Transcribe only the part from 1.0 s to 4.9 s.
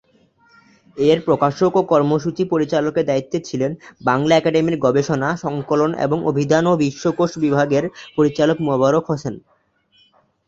এর প্রকাশক ও কর্মসূচি পরিচালকের দায়িত্বে ছিলেন বাংলা একাডেমির